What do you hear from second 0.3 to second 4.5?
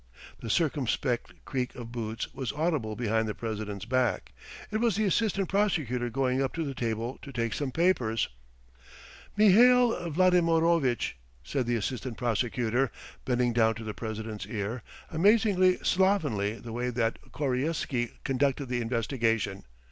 The circumspect creak of boots was audible behind the president's back.